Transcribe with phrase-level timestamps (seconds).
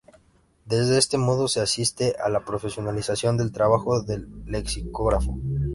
[0.65, 5.35] De este modo se asiste a la profesionalización del trabajo del lexicógrafo.